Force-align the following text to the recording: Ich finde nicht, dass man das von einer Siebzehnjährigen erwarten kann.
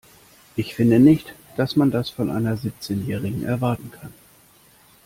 Ich 0.55 0.73
finde 0.73 0.99
nicht, 0.99 1.35
dass 1.57 1.75
man 1.75 1.91
das 1.91 2.09
von 2.09 2.31
einer 2.31 2.57
Siebzehnjährigen 2.57 3.45
erwarten 3.45 3.91
kann. 3.91 4.11